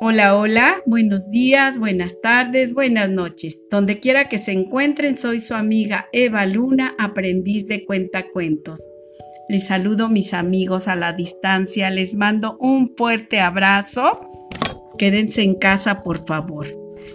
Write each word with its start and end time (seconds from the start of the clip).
Hola, 0.00 0.36
hola, 0.36 0.76
buenos 0.86 1.28
días, 1.28 1.76
buenas 1.76 2.20
tardes, 2.20 2.72
buenas 2.72 3.10
noches. 3.10 3.64
Donde 3.68 3.98
quiera 3.98 4.28
que 4.28 4.38
se 4.38 4.52
encuentren, 4.52 5.18
soy 5.18 5.40
su 5.40 5.54
amiga 5.54 6.08
Eva 6.12 6.46
Luna, 6.46 6.94
aprendiz 7.00 7.66
de 7.66 7.84
cuentacuentos. 7.84 8.80
Les 9.48 9.66
saludo 9.66 10.08
mis 10.08 10.34
amigos 10.34 10.86
a 10.86 10.94
la 10.94 11.14
distancia, 11.14 11.90
les 11.90 12.14
mando 12.14 12.56
un 12.60 12.94
fuerte 12.96 13.40
abrazo. 13.40 14.20
Quédense 14.98 15.42
en 15.42 15.56
casa, 15.56 16.04
por 16.04 16.24
favor. 16.24 16.68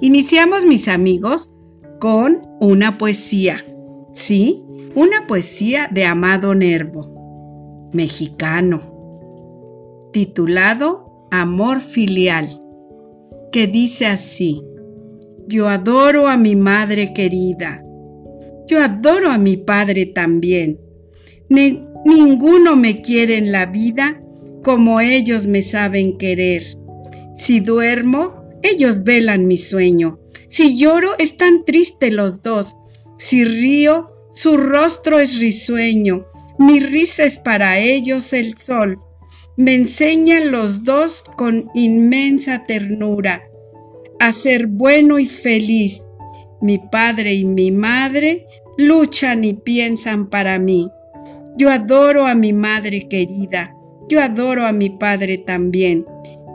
Iniciamos, 0.01 0.65
mis 0.65 0.87
amigos, 0.87 1.53
con 1.99 2.41
una 2.59 2.97
poesía. 2.97 3.63
Sí, 4.13 4.63
una 4.95 5.27
poesía 5.27 5.87
de 5.91 6.05
Amado 6.05 6.55
Nervo, 6.55 7.89
mexicano, 7.93 8.81
titulado 10.11 11.27
Amor 11.31 11.79
Filial, 11.79 12.49
que 13.51 13.67
dice 13.67 14.07
así. 14.07 14.63
Yo 15.51 15.67
adoro 15.67 16.27
a 16.27 16.37
mi 16.37 16.55
madre 16.55 17.11
querida. 17.11 17.83
Yo 18.67 18.83
adoro 18.83 19.31
a 19.31 19.39
mi 19.39 19.57
padre 19.57 20.05
también. 20.05 20.79
ninguno 21.49 22.75
me 22.75 23.01
quiere 23.01 23.37
en 23.37 23.51
la 23.51 23.65
vida 23.65 24.21
como 24.63 25.01
ellos 25.01 25.47
me 25.47 25.63
saben 25.63 26.19
querer. 26.19 26.67
Si 27.35 27.61
duermo, 27.61 28.43
ellos 28.61 29.03
velan 29.03 29.47
mi 29.47 29.57
sueño. 29.57 30.19
Si 30.49 30.77
lloro, 30.77 31.17
están 31.17 31.65
tristes 31.65 32.13
los 32.13 32.43
dos. 32.43 32.77
Si 33.17 33.43
río, 33.43 34.11
su 34.29 34.55
rostro 34.55 35.17
es 35.17 35.39
risueño. 35.39 36.27
Mi 36.59 36.79
risa 36.79 37.23
es 37.23 37.37
para 37.37 37.79
ellos 37.79 38.33
el 38.33 38.55
sol. 38.55 38.99
Me 39.57 39.73
enseñan 39.73 40.51
los 40.51 40.83
dos 40.83 41.23
con 41.37 41.71
inmensa 41.73 42.65
ternura 42.65 43.41
a 44.19 44.31
ser 44.31 44.67
bueno 44.67 45.19
y 45.19 45.27
feliz. 45.27 46.09
Mi 46.61 46.77
padre 46.77 47.33
y 47.33 47.45
mi 47.45 47.71
madre 47.71 48.45
luchan 48.77 49.43
y 49.43 49.53
piensan 49.53 50.29
para 50.29 50.59
mí. 50.59 50.89
Yo 51.57 51.69
adoro 51.71 52.25
a 52.25 52.35
mi 52.35 52.53
madre 52.53 53.07
querida. 53.07 53.75
Yo 54.09 54.21
adoro 54.21 54.65
a 54.65 54.71
mi 54.71 54.89
padre 54.89 55.37
también. 55.37 56.05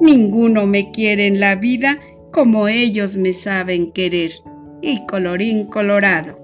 Ninguno 0.00 0.66
me 0.66 0.90
quiere 0.90 1.26
en 1.26 1.40
la 1.40 1.54
vida 1.54 1.98
como 2.32 2.68
ellos 2.68 3.16
me 3.16 3.32
saben 3.32 3.92
querer. 3.92 4.32
Y 4.82 5.06
colorín 5.06 5.66
colorado. 5.66 6.43